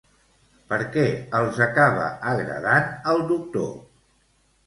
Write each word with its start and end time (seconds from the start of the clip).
Per 0.69 0.77
què 0.93 1.03
els 1.39 1.59
acaba 1.65 2.07
agradant 2.31 2.87
el 3.13 3.21
doctor? 3.33 3.69